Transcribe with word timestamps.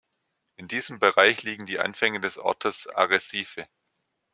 In 0.55 0.67
diesem 0.67 0.97
Bereich 0.97 1.43
liegen 1.43 1.67
die 1.67 1.77
Anfänge 1.77 2.19
des 2.19 2.39
Ortes 2.39 2.87
Arrecife. 2.87 3.67